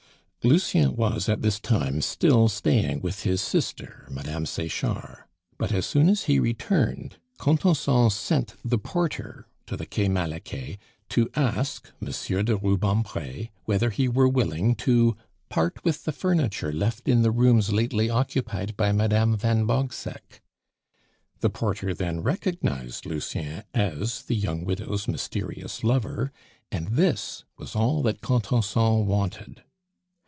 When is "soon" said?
5.85-6.09